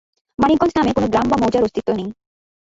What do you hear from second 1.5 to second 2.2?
অস্তিত্ব নেই।